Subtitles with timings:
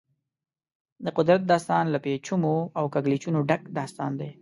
[1.05, 4.29] د قدرت داستان له پېچومو او کږلېچونو ډک داستان دی.